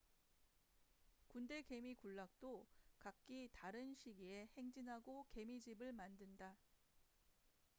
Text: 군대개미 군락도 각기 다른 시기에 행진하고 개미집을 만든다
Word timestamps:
군대개미 1.27 1.93
군락도 1.93 2.65
각기 2.97 3.47
다른 3.53 3.93
시기에 3.93 4.47
행진하고 4.57 5.27
개미집을 5.29 5.93
만든다 5.93 6.55